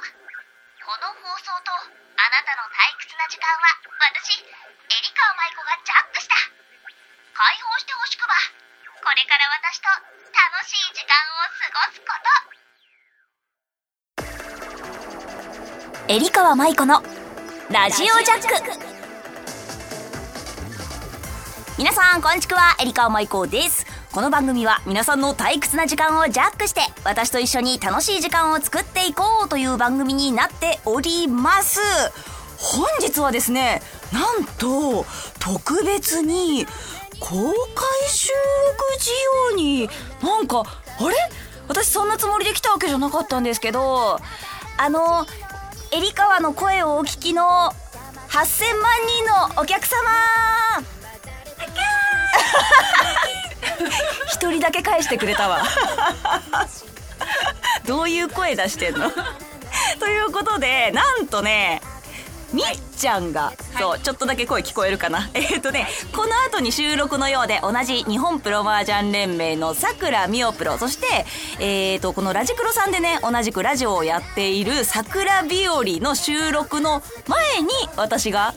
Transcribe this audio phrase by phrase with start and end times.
[0.00, 6.34] この放送とあなたの退屈な時間は私エリカ舞子がジャックした。
[7.36, 8.34] 解放してほしくば。
[9.04, 9.88] これから私と
[10.32, 12.12] 楽しい時間を過ごすこ
[16.06, 16.12] と。
[16.12, 17.02] エリカ舞子の
[17.70, 18.90] ラジオジャック。
[21.78, 22.76] 皆さんこんにちは。
[22.80, 23.99] エリカ舞子です。
[24.12, 31.78] この番組は皆さんの退屈な時間をジャックして私と一緒に楽しい時間を作っていこうという番組になっております。
[32.58, 33.80] 本日はですね
[34.12, 35.06] なんと
[35.38, 36.66] 特別に
[37.20, 37.44] 公開
[38.08, 38.30] 収
[38.66, 39.10] 録事
[39.52, 39.88] 業に
[40.20, 41.14] なんかあれ？
[41.68, 44.18] 私そんなつもりで来たわけじゃなかったんですけど
[44.76, 45.24] あの
[45.92, 47.42] エリカワの声をお聞きの
[48.28, 48.90] 8000万
[49.54, 50.00] 人のお客様
[54.28, 55.62] 一人だけ返してくれたわ。
[57.86, 59.10] どういう声出してんの？
[59.98, 61.80] ということでなんとね
[62.52, 62.64] みっ
[62.96, 65.30] ちゃんが、そうちょっとだけ声聞こえるかな。
[65.34, 70.76] えっ、とねこの後に収録のようで同じ日本プロマージャン連盟のさくらみおプロ。
[70.76, 71.06] そして
[71.60, 78.54] えっ、とこのラジクロさんでね同じくラジオをやっているさくら日和の収録の前に私が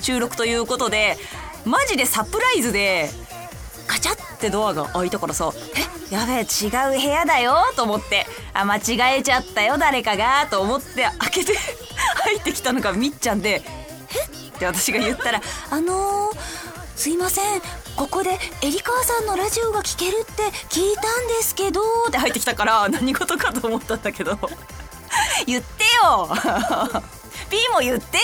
[0.00, 1.16] 収録ということで
[1.64, 3.10] マジでサプライズで
[3.86, 5.52] カチャってドアが開いたからさ
[6.10, 11.52] えやべえ違う部屋だよと思ってあ間違えちゃったよ誰かがと思って開けて
[12.24, 13.62] 入ってきたのがみっちゃんで
[14.14, 14.18] 「え？
[14.24, 16.36] っ?」て私が言ったら「あのー、
[16.96, 17.62] すいません
[17.96, 24.38] ここでエリカワさんのラジオが聴けるって聞いたんですけど」って入ってきたから何事かと思ったんだけど
[25.46, 26.28] 言ってよ
[27.50, 28.22] P も言ってよ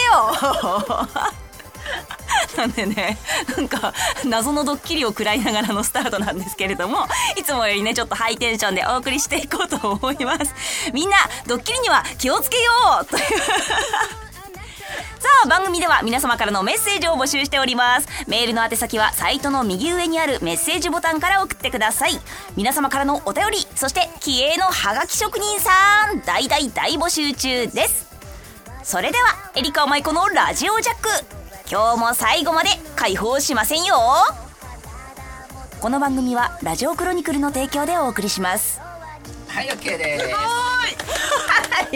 [2.56, 3.18] なんでね
[3.56, 10.54] なんか謎のドッキリを食らいながらのスタートなんですけれどもいつもよりねちょっとハイテンションでお送りしていこうと思います。
[10.92, 12.70] みんなドッキリには気をつけよ
[13.02, 13.22] うという。
[15.18, 18.08] さあ番組では皆様からのメッセージを募集しております。
[18.26, 22.20] メールの宛先はサイトの右上にあるメッセージボタンから送ってください。
[22.56, 25.70] 皆様からのお便りそして気鋭のハガキ職人さ
[26.12, 28.10] ん大大大募集中です。
[28.82, 31.41] それではエリカ舞子のラジオジャック。
[31.72, 33.96] 今日も最後まで解放しませんよ
[35.80, 38.78] この番組はラジオクロニクルの提供でお送りします
[39.48, 40.26] はい、オッケーです。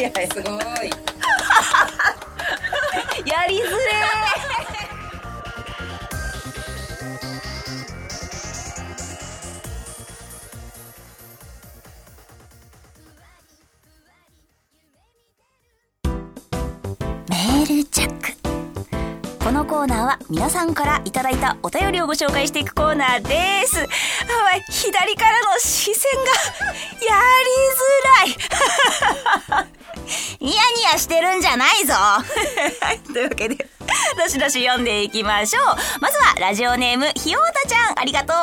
[0.01, 0.57] いやすごい。
[3.27, 23.81] やりづれーナーは皆さんからいただいたお便りをご紹介していくコーナーです。
[23.81, 23.87] あ
[24.71, 26.31] 左からの視線が
[27.07, 28.37] やりづ
[29.55, 29.67] らい。
[30.41, 32.23] ニヤニヤしてるんじゃないぞは
[32.93, 33.57] い、 というわけで、
[34.17, 35.65] どしどし読んでいきましょう。
[36.01, 38.37] まずは、ラジオネーム、ひようたちゃん、ありがとう。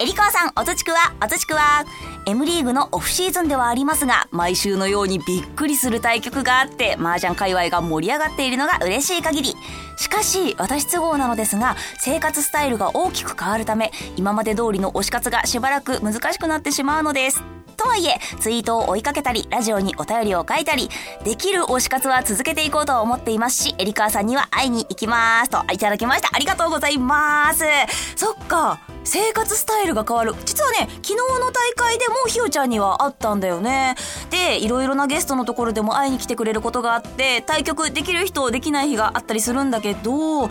[0.00, 1.84] えりかわさん、おつちくわ、おつちくわ。
[2.28, 9.54] M リーグのオフシーズンではありますが、毎週のようにびっくりする対局があって、麻雀界隈が盛り上がっているのが嬉しい限り。
[9.96, 17.44] しかし、私都合なのですが、生活スタイルが大きく変わるため、今まで通りの推し活がしばらく難しくなってしまうのです。
[17.76, 20.90] とはいえ、ツイートを追いかけたり、ラジオにお便りを書いたり、
[21.22, 25.50] できる推し活は続けていこうと思っていますし、エリカーさんには会いに行きます。
[25.50, 26.30] と、いただきました。
[26.32, 27.62] ありがとうございます。
[28.16, 28.95] そっか。
[29.06, 30.34] 生活スタイルが変わる。
[30.44, 33.94] 実はね、昨日の大会でもひよちゃんには会ったんだよね。
[34.30, 40.48] で、いろいろなゲストのところでも会いに来てくれることがあって、対局できる人、できない日があったりするんだけど、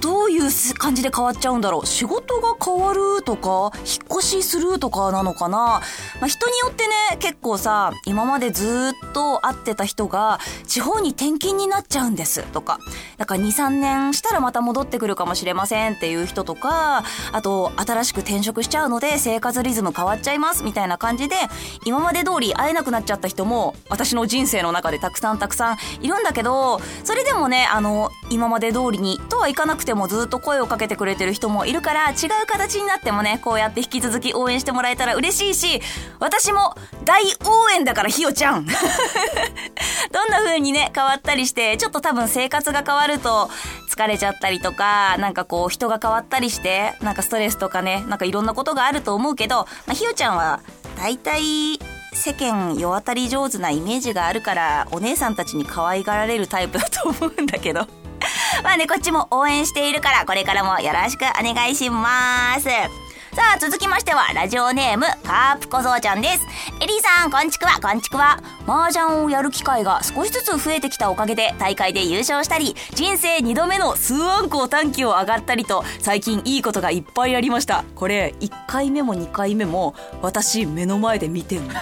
[0.00, 1.86] どういう感じで変わっちゃうんだろう？
[1.86, 5.58] 仕事が変わるとか、引っ越しするとかなのかな？
[5.58, 5.82] ま
[6.22, 12.78] あ、人によってね、結構さ、今までずっと会ってた人が、地方に転勤になっちゃうんですとか、
[13.18, 21.36] だから2、3年したらまた戻ってくるかもしれませんっていう人とか、あと、新しく転職しちゃうので生活リズム変わっちゃいますみたいな感じで、
[21.84, 35.80] 今まで通り会えなくなっちゃった人も、私の人生の中でたくさんたくさんいるんだけど、それでもね、あの、今まで通りにとはいかなくてもずっと声をかけてくれてる人もいるから、違う形になってもね、こうやって引き続き応援してもらえたら嬉しいし、
[36.20, 38.66] 私も大応援だからひよちゃん。
[40.12, 43.50] どんな風にね、変わったりして、ちょっと多分生活が変わると
[43.90, 50.60] 疲れちゃったりとか、なんかこう人が変わったりして、なんかストレスとかね、ねなんかいろんなことがあると思うけど、まあ、ひよちゃんは
[50.96, 51.78] 大体
[52.12, 57.86] 世間世渡り上手なイメージがあるから、お姉さんたちに可愛がられるタイプだと思うんだけど。
[58.64, 63.07] まあね、こっちも応援しているから、これからもよろしくお願いします。
[63.38, 66.44] ささあ続きましてはラジオネームカープ小僧ちゃんです。
[66.82, 67.78] エリーさんこんちくわ。
[67.80, 68.42] こんちくわ。
[68.66, 77.84] 麻雀をやる機会が少しずつ増えてきたおかげで大会で優勝したり人生2度目の数アンコ短期を上がったりと最近いいことがいっぱいありました。
[77.94, 81.74] これ1回目も2回目も私目の前で見てんの。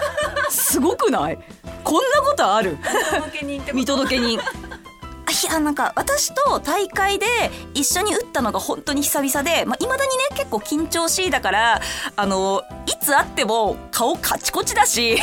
[0.51, 1.39] すごくない？
[1.83, 2.77] こんなことある？
[3.73, 4.39] 見届け人
[5.45, 7.27] いやなんか私と大会で
[7.75, 11.81] 一緒に打ったのが本当に久々でいまあ、未だにね結構緊張しいだから
[12.17, 15.19] あのいつ会っても顔カチコチだし。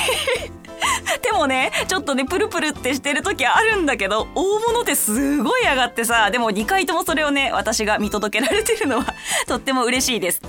[1.22, 9.06] 手もね、ちょっとね、プルプルってしてる時あるんだけど、大物ってすごい上がってさ、でも2回ともそれをね、私が見届けられてるのは
[9.48, 10.42] とっても嬉しいです。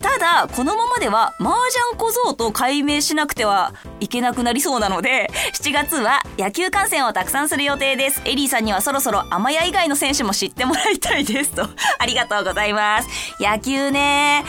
[0.00, 8.22] ただ、このままでは、麻雀小僧と解明しなくてはいけなくなりそうなので、7月は野球観戦をたくさんする予定です。
[8.24, 11.68] エリーさんにはそろそろ甘屋以外の選手も知ってもらいたいですと。
[11.98, 13.08] ありがとうございます。
[13.40, 14.44] 野球ね。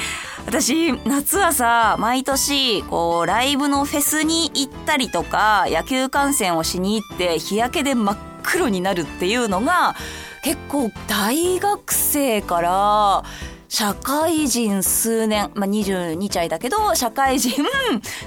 [0.45, 9.95] 私、夏はさ、毎年、こう、ライブのフェスに行ったりとか、野球観戦をしに行って、日焼けで真っ黒になるっていうのが、
[10.44, 13.24] 結構大学生から、
[13.69, 17.63] 社会人数年、まあ、22歳だけど、社会人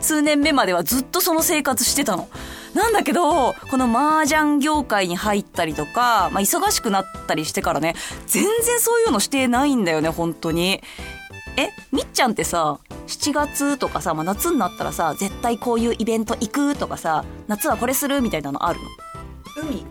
[0.00, 2.28] 数年目まではずっとその生活してたの。
[2.74, 7.94] なんだけど、この麻雀業界に入ったりとか、まあ、忙しくなったりしてからね、
[8.26, 10.82] 全然そういうのしてないんだよね、本当に。
[11.56, 18.86] えみっちゃんってさ7月とかさ、まあ、夏になったらさ絶対こういうイベント行くとかさ夏はこれするみたいなのあるの？
[19.62, 19.86] 海。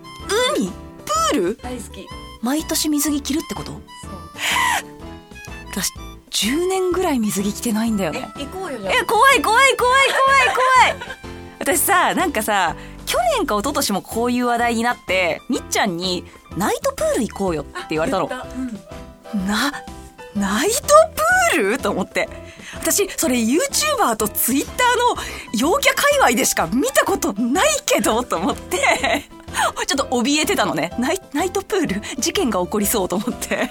[0.57, 0.71] 海？
[1.05, 1.55] プール？
[1.61, 2.07] 大好き。
[2.41, 3.71] 毎年水着着るってこと？
[3.71, 3.81] そう。
[5.71, 5.91] 私
[6.29, 8.29] 10年ぐらい水着着てないんだよね。
[8.35, 11.15] 行こうよじゃえ怖い怖い怖い怖い怖い！
[11.59, 12.75] 私さなんかさ
[13.05, 16.25] 去年か一昨年もこういう話題になってみっちゃんに
[16.57, 18.29] 「ナイトプール行こうよ」って言われたの。
[19.33, 19.47] うん。
[19.47, 19.71] な
[20.35, 20.77] ナイト
[21.53, 21.77] プール？
[21.77, 22.27] と思って。
[22.73, 25.21] 私それ YouTuber と Twitter の
[25.53, 28.77] 陽キャ界隈でしか見たことないけどと思って。
[29.87, 30.91] ちょっと怯えてたのね。
[30.99, 32.01] ナイナイトプール？
[32.19, 33.69] 事件が起こりそうと思って。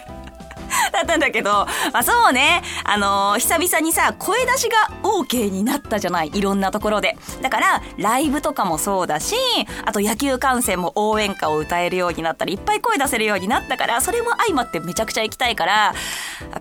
[0.92, 7.16] だったんだけど、まあそうね、あのー、久々にさ、声出しが OK になったじゃない、いろんなところで。
[7.42, 9.36] だから、ライブとかもそうだし、
[9.84, 15.94] あと野球観戦も応援歌を歌えるようになったり、いっぱい声出せるようになったから、それも相まってめちゃくちゃ行きたいから、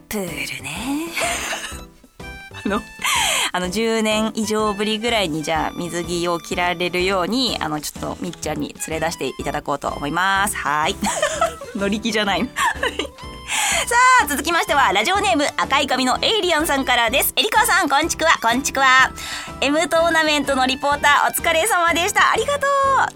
[0.10, 1.08] プールね。
[2.66, 2.82] あの、
[3.52, 10.56] あの、10年以上ぶりぐらいに、じゃあ、水着を着られるように、あの、ちょっと、みっちゃんに連れ出していただこうと思います。
[10.56, 10.96] はい。
[11.76, 12.48] 乗り気じゃない。
[14.20, 17.34] さあ、続きましては、ラジオネーム赤い髪のエイリアンさんからです。
[17.36, 18.86] えりかさん、こんちくわ、こんちくわ。
[19.60, 22.32] M トーナメントのリポーター、お疲れ様でした。
[22.32, 22.68] ありがと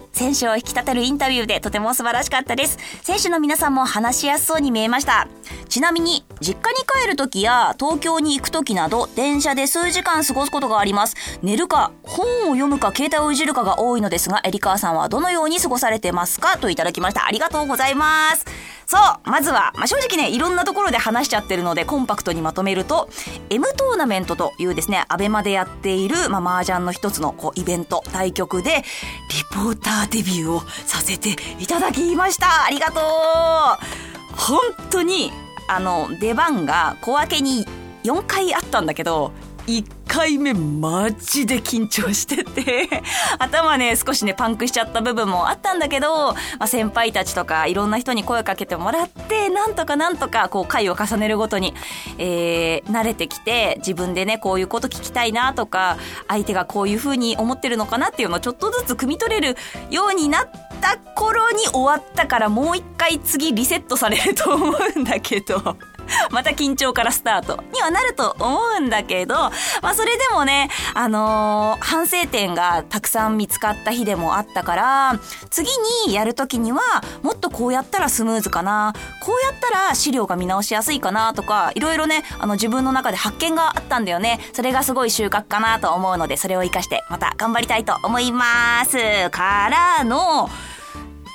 [0.02, 0.08] う。
[0.12, 2.78] 選手を引き立てるインタビューでとても素晴らしかったです。
[3.04, 5.28] 選手の皆さんも話しやすそうに見えました。
[5.68, 11.14] ちなみに、実家に帰るときや東京に行くときなど、電車で数時間過ごすことがあります。
[11.42, 16.58] 寝るか、本を読むか、携帯をいじるかが多いのですが、エリカーさんはどのように過ごされてますか？
[16.58, 17.24] といただきました。
[17.24, 18.44] ありがとうございます。
[18.90, 23.10] そう、まずは、まあ、正直ね、いろんなところで話しちゃってるので、コンパクトにまとめると、
[23.50, 32.64] M トーナメントというですね、アベマでやっている、まあ、麻雀の一つのこうイベント、対局で、リポーターデビューをさせていただきました。
[32.64, 34.58] ありがとう本
[34.88, 35.32] 当に、
[35.68, 37.66] あの、出番が小分けに
[38.04, 39.32] 4回あったんだけど、
[39.66, 42.88] 1回目マジで緊張してて
[43.38, 51.74] 頭ね、少しね、パンクしちゃった部分もあったんだけど、まあ、先輩たちとかいろんな人に声かけてもらって、なんとかなんとか、こう、回を重ねるごとに、
[52.16, 59.56] えー、慣れてきて、自分でね、こういうこと聞きたいなとか、相手がこういう風に思ってるのかなっていうのをちょっとずつ汲み取れる
[59.90, 65.76] ようになった頃に終わったからもう一回次リセットされると思うんだけど。
[66.30, 69.34] また緊張からスタートにはなると思うんだけど、
[69.82, 75.18] まあそれでもね、あのー、反省点がたくさん見つかった日でもあったから、
[75.50, 75.70] 次
[76.06, 76.80] にやるときには、
[77.22, 84.40] もっとこうやったらスムーズかな、こうやったら資料が見直しやすいかなとか、いろいろね、あの自分の中で発見があったんだよね。
[84.52, 88.96] それがすごい収穫かなと思うので、それを活かしてまた頑張りたいと思います。
[89.30, 90.48] からの、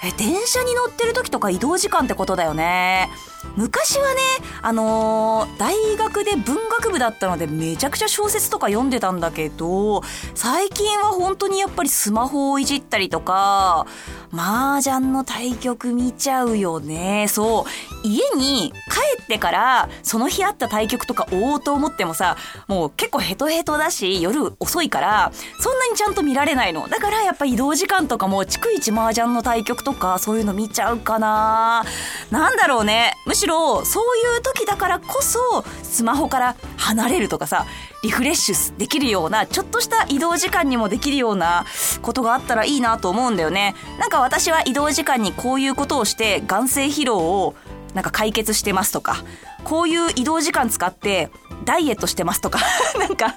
[0.03, 3.09] え、電車に乗ってる時とか移動時間ってことだよね。
[3.55, 4.19] 昔はね、
[4.61, 10.01] あのー、大学で文学部だったのでめちゃくちゃ小説とか読んでたんだけど、
[10.33, 13.85] 最近は本当にやっぱりスマホをいじったりとか、
[14.33, 17.27] 麻雀の対局見ちゃうよね。
[17.29, 17.65] そ
[18.03, 18.07] う。
[18.07, 22.37] 家に帰ってからその日あった対局とか追おうと思ってもさ、
[22.67, 26.87] もう結構ヘトヘトだし、夜遅いから、そんなにちゃんと見られないの。
[26.87, 31.83] だからやっぱ移動時間とかも逐一麻雀の対局とかそういうの見ちゃうかな
[32.31, 35.39] なんだろうねむしろそういう時だからこそ
[35.83, 37.65] スマホから離れるとかさ
[38.03, 41.65] リフレッシュできるようなちょっとした移動時間にもできるような
[42.01, 43.75] ことがあったらいいなと思うんだよね。
[43.97, 47.55] なんか私は移動時間にこういうことをして眼性疲労を
[47.93, 49.23] なんか解決してますとか
[49.63, 51.29] こういう移動時間使って
[51.63, 52.59] ダイエットしてますとか
[52.99, 53.35] なんか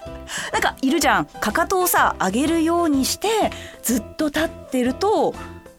[0.52, 1.26] なんかいるじゃん。
[1.26, 3.28] かかとをさ上げるようにして
[3.82, 5.34] ずっと立ってると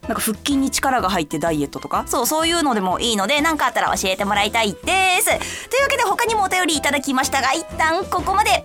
[0.08, 2.06] なんか腹筋に力が入ってダイエットとか？
[2.08, 4.78] そうそういうのでもいいので何かあったら教えてもらいたいで
[5.22, 5.26] す。
[5.70, 8.64] というわけで他にもお便りいただきましたが一旦ここまで。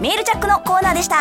[0.00, 1.16] メールチャックのコーナーでした。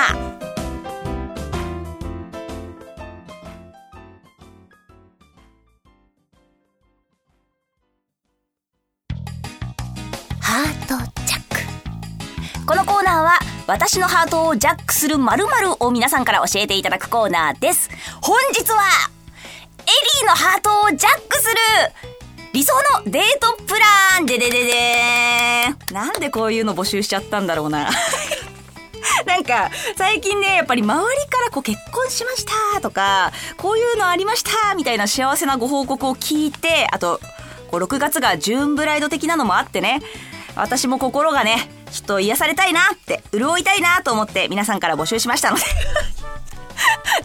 [12.67, 17.89] このコーナーは私のハートをジャックする〇〇を皆さんから教えていただくコーナーです。
[18.21, 18.83] 本日は
[20.17, 21.55] エリーのハートをジャックする
[22.53, 24.73] 理想のデートプランでででで
[25.93, 27.89] なんでこういうの募集しちゃったんだろうな。
[29.25, 37.19] なんか、最近ね、やっぱり周りからこう結婚しましたとか、こういうのありましたみたいな幸せなご報告を聞いて、あと、
[37.69, 40.01] こう6月がジューンブライド的なのもあってね、
[40.55, 45.63] 私も心がね、ちょっと癒されたいなって、潤いたいなと思って皆さんから募集しましたので。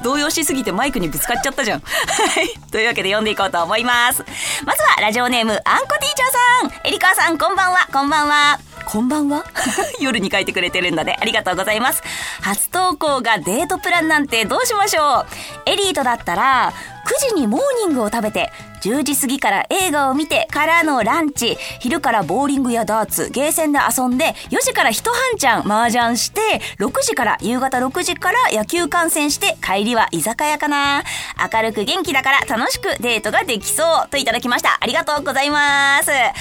[0.03, 1.81] 動揺しすぎてマイクにぶつかっちゃったじゃん。
[1.87, 2.49] はい。
[2.71, 4.25] というわけで読んでいこうと思います。
[4.65, 6.87] まずはラジオネーム、あんこティーチャーさん。
[6.89, 8.59] エリカさん、こんばんは、こんばんは。
[8.85, 9.45] こんばんは？
[10.01, 11.17] 夜に書いてくれてるんだね。
[11.21, 12.03] ありがとうございます。
[12.43, 15.21] 初投稿がデートプランなんてどうしましょ
[15.67, 16.73] うエリートだったら、
[17.05, 18.51] 9時にモーニングを食べて、
[18.83, 26.41] 10時過ぎから映画を見てからのランチ、昼からボーリングやダーツ、ゲーセンで遊んで、4時から一半ちゃん麻雀して、
[26.79, 31.05] 6時から夕方6時から野球観戦して、帰りは居酒屋かな。
[31.53, 34.79] 明るく元気だから楽しくデートができそうといただきました。
[34.81, 36.11] ありがとうございます。
[36.11, 36.35] あんこ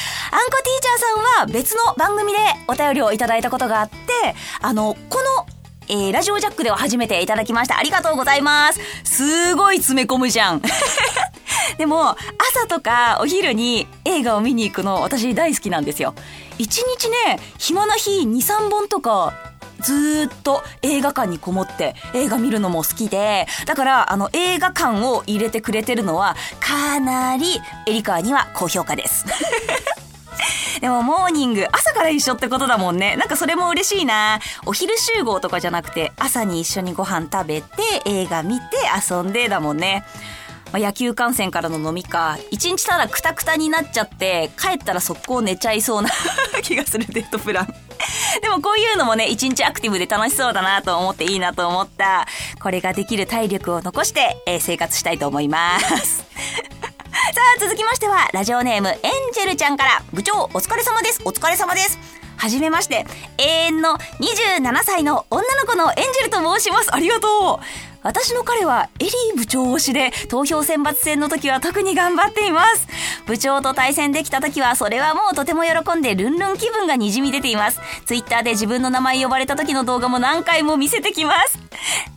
[0.63, 3.95] ティーチャーさんは別の番組でお便りをいただいたことがあって、
[4.61, 5.60] あの、この
[5.91, 7.77] えー、ラジオジャックでは初めていただきました。
[7.77, 8.79] ありがとうございます。
[9.03, 10.61] すごい詰め込むじゃん。
[11.77, 16.15] でも、朝とかお昼に映画を見に行くの私大好きなんですよ。
[16.57, 19.33] 一日ね、暇な日2、3本とか
[19.81, 29.25] ずっと映画館にこもって映画見るのも好きで、だからあの映画館を入れてくれてるのはかなりエリカーには高評価です。
[30.81, 33.15] でもモーニング、朝から一緒ってことだもんね。
[33.15, 34.39] なんかそれも嬉しいな。
[34.65, 37.67] お昼集合とかじゃなくて、朝に一緒にご飯食べて、
[38.05, 38.65] 映画見て、
[39.09, 40.03] 遊んでだもんね。
[40.71, 46.09] まあ、野球観戦からの飲みか、一日ただクタクタになっちゃって、帰ったら速攻寝ちゃいそうな
[46.63, 47.67] 気がするデートプラン。
[48.41, 52.25] でもこういうのもね、一日アクティブで楽しそうだなと思っていいなと思った。
[52.61, 56.25] これができる体力を残して、えー、生活したいと思います。
[57.11, 58.97] さあ、続きましては、ラジオネーム、エン
[59.33, 61.21] ジェルちゃんから、部長、お疲れ様です。
[61.25, 61.99] お疲れ様です。
[62.37, 63.05] はじめまして、
[63.37, 66.95] 永遠の27歳の女の子のエンジェルと申します。
[66.95, 67.90] ありがとう。
[68.03, 72.87] 私の彼はエリー部長推しで投票選抜戦の時は特に頑張っています。
[73.27, 77.79] 部長と対戦できた時はそれはもうとても喜んでルンルン気分がにじみ出ています。
[78.05, 81.59] ツイッターで自分の名前呼ばれた時の動画も何回も見せてきます。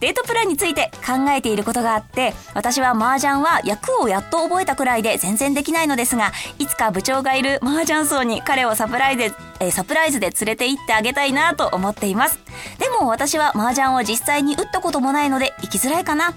[0.00, 12.38] デートプランについて考えていることがあって、私は麻雀は役をやっと覚えたくらいで全然できないのですが、いつか部長がいる麻雀層に彼をサプライズえ、サプライズで連れて行ってあげたいなと思っています。
[12.78, 16.34] でも私は麻雀を実際に打ったこともないのできづらいかな。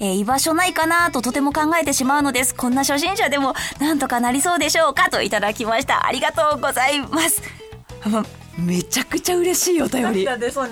[0.00, 2.54] えー、居場所ないかなととても考えてしまうのです。
[2.54, 6.06] こんな初心者でもなんとかなりそうでしょうかといただきました。
[6.06, 7.42] ありがとうございます。
[8.58, 10.26] めちゃくちゃ嬉しいお便り。
[10.26, 10.64] 私も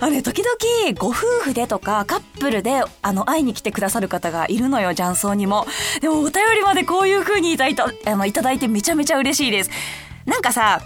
[0.00, 5.66] あね、時々ご夫婦でとかカップルであの会いに来てくださる方がいるのよ、雀荘にも。
[6.00, 9.70] でもお便りまでこういう風にいただいた、あの、いただいてめちゃめちゃ嬉しいです。
[10.26, 10.80] なんかさ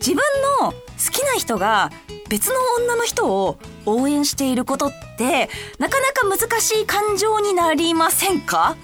[0.00, 0.22] 自分
[0.60, 0.76] の好
[1.10, 1.90] きな人が
[2.32, 8.74] 別の女の人を応援していることってなかなか難しい感情になりませんか？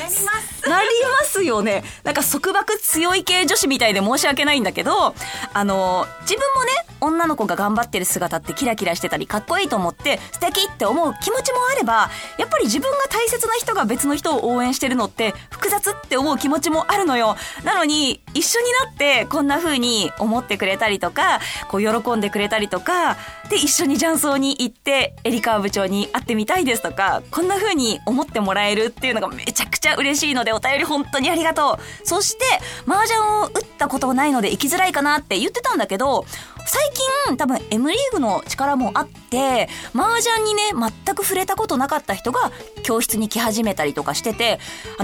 [0.00, 0.70] なります。
[0.70, 0.88] なり
[1.20, 1.84] ますよね。
[2.04, 5.14] なんか束縛強い系女子みたいで申し訳ないんだけど
[5.52, 6.70] あの自分もね
[7.02, 17.36] 女の子が頑張ってる姿ってキラキラしてたりかっこいいと思って素敵って思う気持ちもあればやっぱり自分が大切な人が別の人を応援してるのって複雑って思う気持ちもあるのよ。
[17.62, 23.16] なのに一緒になってこんな風に思ってくれたりとかこう喜んでくれたりとか
[23.48, 32.06] で一緒に雀荘に行ってエリカ部長に会ってみたいですとかこんな風に思ってもらえるっていうのがめちゃくちゃちゃ嬉しいのでお便り本当にありがとう。
[32.06, 32.44] そして
[32.88, 36.24] 麻雀を打ったことないので行きづらいかなって言ってたんだけど
[36.66, 36.90] 最
[37.26, 42.50] 近多分 M リーグの力もあって麻雀にね全く触れたことなかった人が
[42.82, 44.58] 教室に来始めたりとかしてて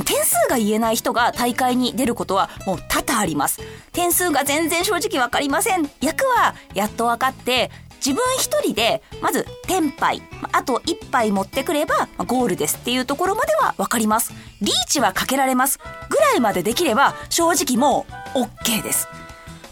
[0.06, 3.60] 点数が言えない人が大会に出ることはもう多々あります。
[3.92, 5.90] 点数が全然正直わかりません。
[6.00, 7.70] 役はやっと分かって
[8.04, 14.32] 自分一人でまず天杯あと一杯持ってくればゴールですっていうところまでは分かります。
[14.60, 15.78] リーチはかけられます。
[16.08, 19.08] ぐらいまでできれば正直もう OK です。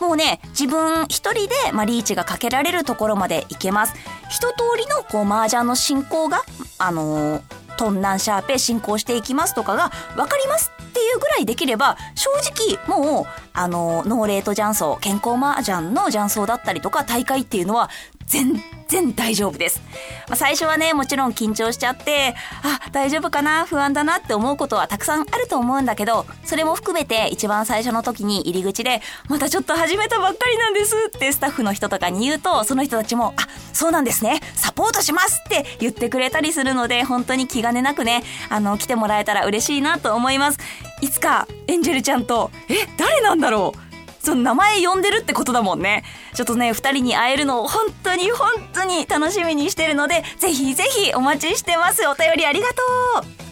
[0.01, 3.95] もうね、自分一人で、まあ、リーチがかけられるところまでいけます。
[4.29, 6.45] 一通りの、こう、麻雀の進行が、
[6.79, 7.43] あのー、
[7.77, 17.91] トンナンシャーペ進行していきますとかが分かりますっていうぐらいできれば、正直、もう、あの、ノーレート雀荘、健康麻雀の雀荘だったりとか、大会っていうのは、
[18.29, 19.81] 全然大丈夫です。
[20.29, 40.59] まあ、最初はね、もちろん緊張しちゃって、あ、大丈夫かな不安だなって思うことはたくさんあると思うんだけど、それも含めて一番最初の時に入り口で、またちょっと始めたばっかりなんですってスタッフの人とかに言うと、その人たちも、あ、そうなんですね、サポートしますって言ってくれたりするので、本当に気兼ねなくね、あの、来てもらえたら嬉しいなと思います。
[41.01, 43.88] いつか、エンジェルちゃんと、え、誰なんだろう？
[44.29, 46.05] その名前呼んでるってことだもんね。
[46.35, 52.07] ちょっとね、二人に会えるのを本当に本当に楽しみにしてるので、ぜひぜひお待ちしてます。
[52.07, 52.75] お便りありがと
[53.23, 53.49] う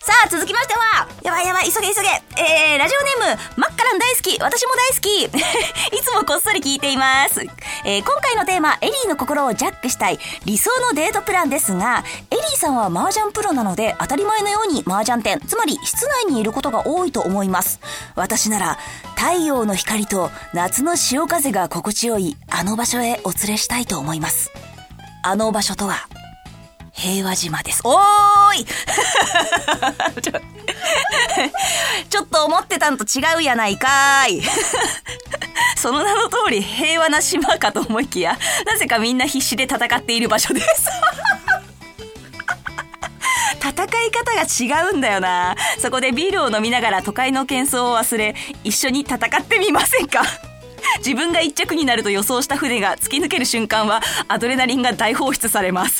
[0.00, 2.08] さあ、続きましては、やばいやばい、急げ急げ。
[2.42, 5.24] えー、ラジオネーム、マッカラン大好き、私も大好き。
[5.96, 7.40] いつもこっそり聞いています。
[7.88, 12.02] えー、今回のテーマ、エリーの心をジャックしたい、理想のデートプランですが、
[12.32, 17.78] エリーさんは麻雀プロなので、当たり前のように麻雀店、つまり室内にいることが多いと思います。
[18.16, 18.78] 私なら、
[19.14, 24.50] 太陽の光と夏の潮風が心地よい、あの場所へお連れしたいと思います。
[25.22, 26.08] あの場所とは、
[26.96, 27.82] 平和島です。
[27.84, 28.66] おーい
[32.08, 34.42] ちょっと思ってたんと違うやないかーい。
[35.76, 40.66] その名の通り平和な島かと思いきや、なぜかみんな必死で戦っている場所です。
[43.60, 45.54] 戦い方が違うんだよな。
[45.78, 48.34] そこでビールを飲みながら都会の喧騒を忘れ、
[48.64, 50.22] 一緒に戦ってみませんか？
[50.98, 55.95] 自分が一着になると予想した船が突き抜ける瞬間は、アドレナリンが大放出されます。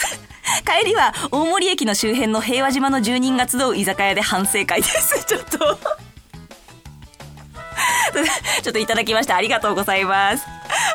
[0.66, 5.24] 帰りは大森駅の周辺の平和島の住人が集う居酒屋で反省会です。
[5.26, 5.58] ちょっと
[8.62, 9.36] ちょっといただきました。
[9.36, 10.44] ありがとうございます。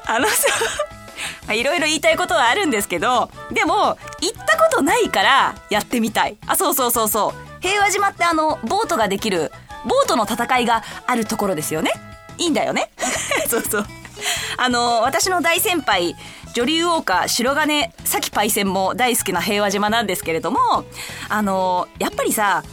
[0.05, 6.37] あのさ、いろいろ言いたいことはあるんですけど、でも、行ったことないからやってみたい。
[6.47, 7.61] あ、そうそうそうそう。
[7.61, 9.51] 平和島ってあの、ボートができる、
[9.85, 11.91] ボートの戦いがあるところですよね。
[12.37, 12.91] いいんだよね。
[13.47, 13.85] そうそう。
[14.57, 16.15] あの、私の大先輩、
[16.53, 20.59] 女流王家白金咲パイセンも大好きな平和島なんですけれども、
[21.29, 22.63] あの、やっぱりさ、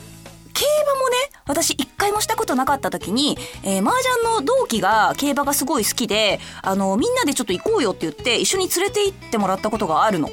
[0.59, 10.31] 競馬もね、私一回もしたことなかった時に、えー、麻雀の同期が競馬がすごい好きで、あの、みんなでちょっと行こうよって言って一緒に連れて行ってもらったことがあるの。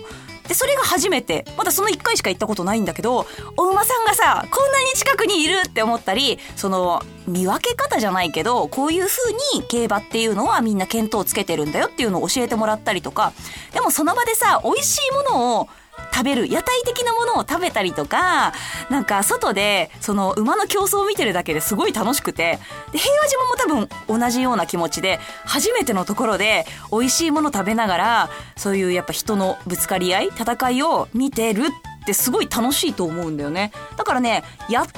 [0.48, 1.46] で、それが初めて。
[1.58, 3.26] まだその1回しか行ったことないんだけど、
[3.58, 13.34] お馬さんがさ、こんなに近くにいるって思ったり、その、見分け方じゃないけど、こういう風に競馬っていうのはみんな見当をつけてるんだよっていうのを教えてもらったりとか、
[13.74, 15.70] でもその場でさ、美味しいものを
[16.14, 18.54] 食べる、屋台的なものを食べたりとか、
[18.90, 22.60] なんか外で、その馬の競争を見てるだけですごい楽しくて、
[22.94, 33.72] で、平和島も多分同じような気持ちで、初めてのところで美味しいもの食べながら、そういうやっぱ人のぶつかり合い、戦いを見てるってすごい楽しいと思うんだよね。
[33.98, 34.92] だからね、やって、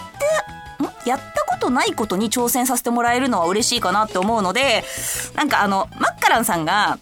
[0.84, 1.08] ん？
[1.10, 4.84] やったことないことに挑戦させてもらえるのは嬉しいかなって思うので、
[5.34, 7.00] なんかあの、マッカランさんが、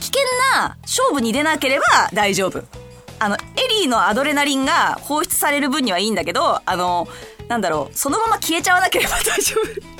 [0.00, 0.22] 危険
[0.54, 2.62] な勝負に出なければ大丈夫。
[3.18, 3.38] あの、エ
[3.80, 7.08] リーのアドレナリンが放出される分にはいいんだけど、あの、
[7.48, 9.94] なんだろう、そのまま消えちゃわなければ大丈夫。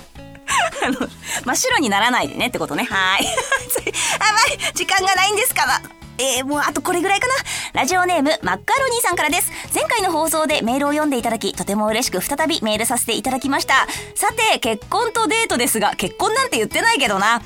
[0.86, 1.08] あの、
[1.44, 2.84] 真っ白にならないでねってことね。
[2.84, 3.26] はい。
[4.18, 5.82] あ、まい、時間がないんですから。
[6.18, 7.34] えー、もうあとこれぐらいかな。
[7.72, 9.50] ラジオネーム、マッカロニーさんからです。
[9.74, 13.86] 前回の放送でメールを読んでいただき、とても嬉しく再びメールさせていただきました。
[14.14, 17.42] さて、結婚とデートですが、結婚なんて言ってないけどな。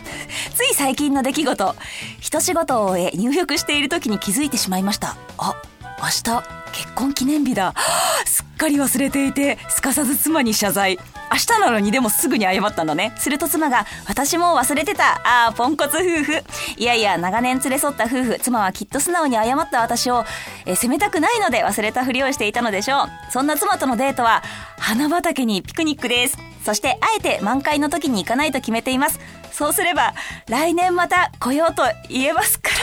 [0.54, 1.74] つい最近の出来事。
[2.20, 5.16] 一仕事を終え、入浴している時に気づいてしまいました。
[5.38, 5.54] あ、
[6.00, 7.74] 明日、結婚記念日だ。
[8.26, 10.98] すっかり忘れていて、すかさず妻に謝罪。
[11.30, 13.12] 明日なのにでもすぐに謝ったんだね。
[13.16, 15.20] すると妻が、私も忘れてた。
[15.24, 16.44] ああ、ポンコツ夫婦。
[16.76, 18.38] いやいや、長年連れ添った夫婦。
[18.40, 20.24] 妻はきっと素直に謝った私を、
[20.66, 23.08] え責めたくないので忘れたふりをしていたのでしょう。
[23.30, 24.42] そんな妻とのデートは、
[24.78, 26.38] 花畑にピクニックです。
[26.64, 29.20] そして、あえて満開の時に行かないと決めています。
[29.52, 30.14] そうすれば、
[30.48, 32.76] 来年また来ようと言えますから。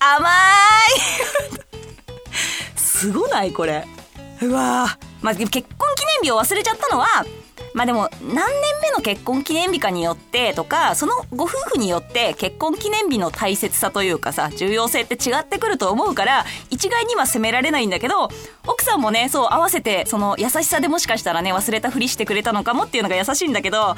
[0.00, 0.32] 甘い
[2.76, 3.52] すごない？
[3.52, 3.84] これ
[4.40, 5.60] うわまあ、結婚
[5.96, 7.06] 記念日を忘れちゃったのは
[7.74, 8.44] まあでも何年
[8.82, 18.30] 目の結婚記念日かによってとかそのご夫婦によって結婚記念日の大切さというかさ重要性って違ってくると思うから一概には責められないんだけど
[18.66, 23.96] 奥さんもねそう合わせてその優しさでもしかしたらね忘れたふりしてくれたのかもっていうのが優しいんだけど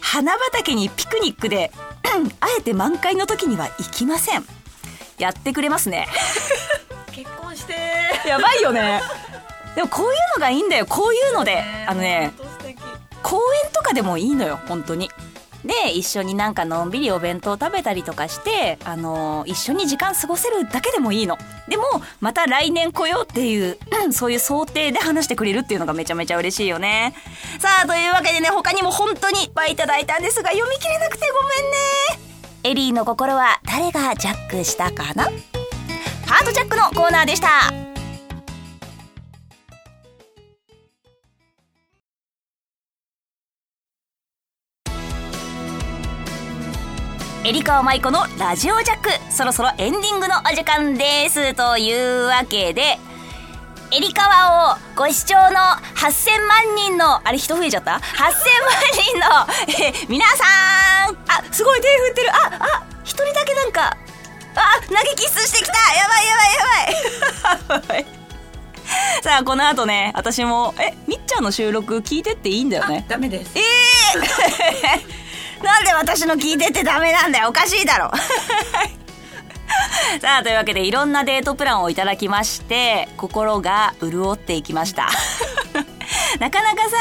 [0.00, 1.72] 花畑にピクニックで
[2.40, 4.44] あえて満開の時には行きません。
[5.18, 6.08] やってくれますね。
[7.12, 7.74] 結婚して
[8.26, 9.00] やばいよね
[9.78, 10.86] でもこういうのがいいんだよ。
[10.86, 11.62] こういうので。
[11.86, 12.32] あのね
[13.22, 14.58] 公園とかでもいいのよ。
[14.66, 15.08] 本当に。
[15.64, 21.38] で一緒になんかのんびりお弁当食べたりとかして、あのー一緒に時間過ごせるだけでもいいの。
[21.68, 21.84] でも
[22.20, 27.14] また来年来ようっていう、うんそういう想定で話してくれるっていうのがめちゃめちゃ嬉しいよね。
[27.60, 32.30] さあというわけでね他にも本当にいっぱいいただいたんですが読み切れなくてごめんね。
[32.64, 35.26] エリーの心は誰がジャックしたかな？
[36.26, 37.87] ハートジャックのコーナーでした
[47.48, 49.08] エリカワマイコのラジオジャック。
[49.32, 51.54] そろそろエンディングのお時間です。
[51.54, 52.98] というわけで
[53.90, 55.40] エリカワをご視聴の
[55.96, 58.02] 8000万人のあれ人増えちゃった ?8000 万
[58.92, 60.44] 人の、え ー皆さ
[61.10, 61.16] ん。
[61.26, 62.34] あすごい手振ってる。
[62.34, 63.96] ああ一人だけなんか
[64.54, 65.72] あ投げキッスしてきた。
[65.94, 68.06] やばいやばいやばい。
[69.22, 73.06] さあこの後ね私もえみっちゃんの収録聞いてっていいんだよね？
[73.08, 73.52] ダメです。
[73.54, 75.27] ええ
[75.62, 77.48] なんで私の聞いてってダメなんだよ。
[77.48, 78.10] おかしいだろ。
[80.20, 85.08] さあというわけでいろんなデートプランをいただきまして心が潤っていきました。
[86.40, 86.96] なかなかさ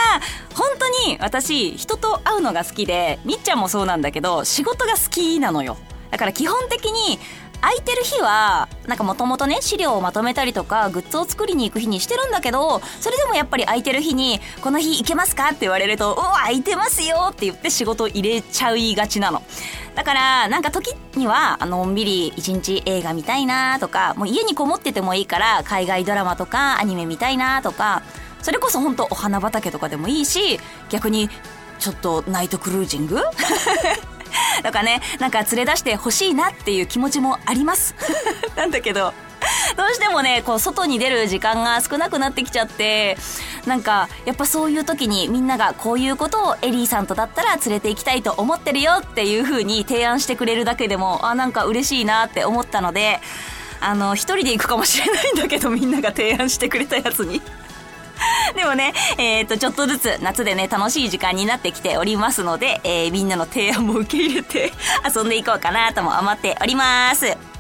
[0.54, 5.78] 本当に私人と会うのが好きでみっちゃんもそうなんだけど仕事が好きなのよ。
[6.12, 7.20] だから基本的に
[7.62, 19.42] 空いてる日はなんかもともとね資料をまとめたりとかグッズを作りに行く日にしてるんだけどそれでもやっぱり空いてる日に「この日行けますか?」って言われると「お空いてますよ」って言って仕事入れちゃいがちなの
[19.96, 28.04] だからなんか時にはあのんびり一日映画見たいなとかもう家にこもっててもいいから海外ドラマとかアニメ見たいなとか
[28.44, 31.30] それこそ本当お花畑とかでもいいし逆に
[31.80, 33.22] ちょっとナイトクルージング？
[34.64, 37.96] とかねなんか連れ出してほしいなっていう気持ちもあります
[38.56, 39.14] なんだけど
[39.76, 43.18] どうしてもねこう外に出る時間が少なくなってきちゃって
[43.66, 53.20] なんかやっぱそういう時にみんながこういうことをエリーさんとだったら連れて行きたいと思ってるよっていう風に提案してくれるだけでもあなんか嬉しいなって思ったので
[53.80, 57.42] あの一人で行くかもしれないんだけどみんなが提案してくれたやつに。
[58.56, 64.72] でもね、えっ、と、ちょっとずつ夏でね、楽しい時間になってきておりますので、えーみんなの提案も受け入れて
[65.16, 67.57] 遊んでいこうかなとも思っております。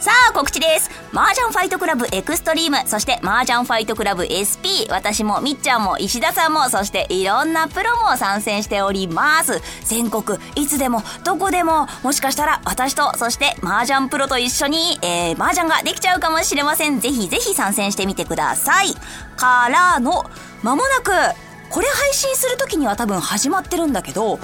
[0.00, 0.90] さあ、告知です。
[1.12, 9.60] 麻雀ファイトクラブエクストリーム、そして麻雀ファイトクラブ SP、私もみっちゃんも石田さんも、そしていろんなプロも参戦しております。
[9.84, 16.98] 全国、いつでも、どこでも、もしかしたら私と、そして麻雀プロと一緒に、えー、麻雀ができちゃうかもしれません。
[16.98, 18.94] ぜひぜひ参戦してみてください。
[19.36, 20.24] からの、
[20.62, 21.12] まもなく、
[21.68, 24.40] これ配信する時には多分始まってるんだけど、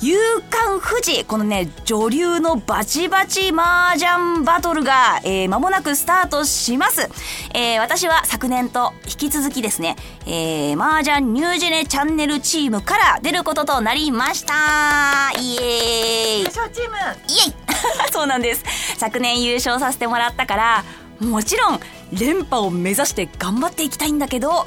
[0.00, 0.16] 夕
[0.48, 7.08] 刊富士このね女流のバチバチ麻雀バトルが、えー間もなくスタートします、
[7.52, 15.32] えー私は昨年と引き続きですね、えー、麻雀ニュージェネチャンネルチームから出ることとなりました。
[15.40, 16.40] イエーイ。
[16.40, 16.96] 優勝チーム。
[16.96, 17.54] イエイ。
[18.12, 18.64] そうなんです。
[18.98, 20.84] 昨年優勝させてもらったから
[21.20, 21.80] もちろん
[22.12, 24.66] 連覇を目指して頑張っていきたいんだけど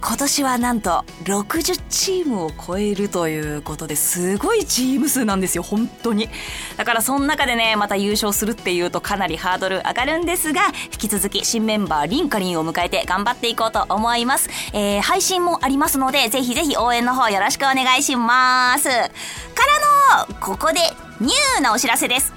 [0.00, 6.28] 今年はなんと60チームを超えるということですごいチーム数なんですよ本当に。
[6.76, 18.88] だからその中でねまた優勝するっていうとかなりハードル上がるんですが引き続き新メンバーリンカリンを迎えて頑張っていこうと思います、えー配信もありますのでぜひぜひ応援の方よろしくお願いします。
[18.88, 20.80] からのここで
[21.20, 22.32] ニューなお知らせです。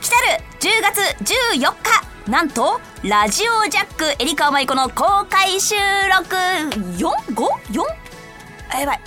[0.00, 5.74] 来たる10月14日なんとラジオジャックエリカマイコの公開収
[6.16, 6.36] 録。
[6.96, 8.78] 4?5?4?
[8.78, 9.00] やばい。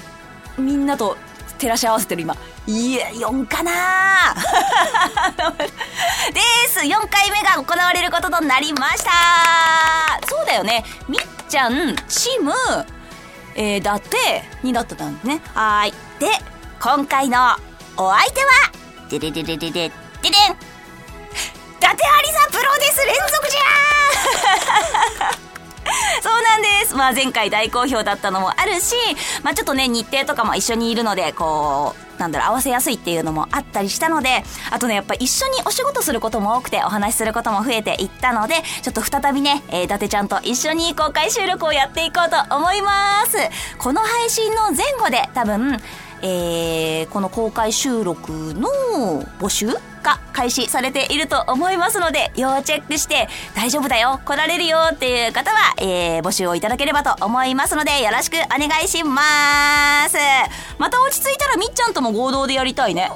[0.57, 1.15] みんなと
[1.57, 2.35] 照らし合わせてる今。
[2.67, 4.35] いや4かな。
[6.33, 6.79] です。
[6.79, 9.11] 4回目が行われることとなりました。
[10.27, 10.83] そうだよね。
[11.07, 12.51] みっちゃんチーム
[13.55, 15.41] えー、だってになってたんですね。
[15.53, 15.93] はい。
[16.19, 16.27] で
[16.81, 17.55] 今回の
[17.95, 18.51] お相手は
[19.09, 20.31] ででででででででん。
[21.85, 22.44] 伊達ありさ
[23.05, 25.45] 連続じゃー
[26.21, 27.07] そうなんですま。
[27.09, 28.95] あ前回大好評だったのもあるし、
[29.43, 43.37] まあちょっとね、日程とかも一緒にいるので、こう、なんだろう、合わせやすいっていうのもあったりしたので、あとね、やっぱ一緒にお仕事することも多くて、お話しすることも増えていったので、ちょっと再びね、えー、伊達ちゃんと一緒に公開収録をやっていこうと思います。
[43.77, 45.79] この配信の前後で多分、
[46.27, 48.67] えー、この公開収録の
[49.39, 60.17] 募集が開始されていると思いますので、要チェックして、大丈夫だよ、来られるよっていう方は、えー、募集をいただければと思いますので、よろしくお願いします。
[60.79, 63.11] また落ち着いたらみっちゃんとも合同でやりたいね。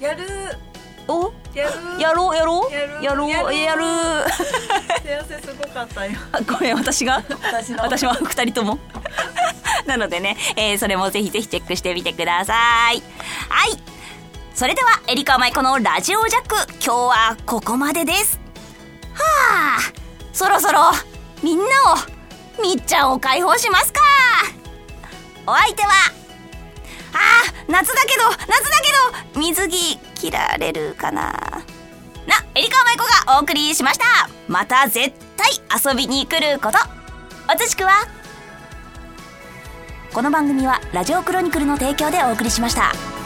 [0.00, 0.24] やる。
[1.08, 1.32] お？
[1.52, 2.00] やる。
[2.00, 2.72] やろうやろう？
[2.72, 3.04] やる。
[3.04, 3.30] やろう？
[3.30, 3.54] やる。
[3.58, 3.82] やる。
[5.02, 6.12] 手汗すごかったよ。
[6.48, 7.22] ごめん私が？
[7.28, 7.82] 私の。
[7.82, 8.78] 私は二人とも
[9.86, 12.54] なのでね、えーそれもぜひぜひチェックしてみてくださ
[12.92, 13.02] い。
[13.48, 13.82] はい。
[14.54, 18.38] それではエリカ舞子のラジオジャック今日はここまでです。
[19.14, 19.80] はあ。
[20.32, 20.92] そろそろ
[21.42, 21.68] みんなを
[22.62, 24.00] みっちゃんを解放しますか。
[25.46, 25.90] お相手は
[27.14, 28.54] あー夏だけど夏だ
[29.32, 31.32] けど水着着られるかな。
[32.26, 34.04] な、エリカ舞子がお送りしました。
[34.46, 35.50] また絶対
[35.92, 36.78] 遊びに来ること。
[37.52, 38.06] おつしくは
[40.12, 43.21] この番組はラジオクロニクルの提供でお送りしました。